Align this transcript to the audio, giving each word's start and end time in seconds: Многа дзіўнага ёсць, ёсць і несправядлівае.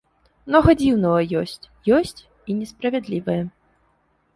Многа 0.47 0.75
дзіўнага 0.79 1.21
ёсць, 1.43 1.69
ёсць 2.01 2.17
і 2.19 2.51
несправядлівае. 2.59 3.41